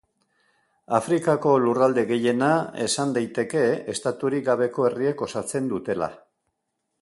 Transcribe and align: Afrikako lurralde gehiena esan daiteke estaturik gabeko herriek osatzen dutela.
Afrikako 0.99 1.51
lurralde 1.65 2.03
gehiena 2.11 2.49
esan 2.85 3.13
daiteke 3.19 3.61
estaturik 3.95 4.49
gabeko 4.49 4.89
herriek 4.91 5.23
osatzen 5.29 5.71
dutela. 5.75 6.11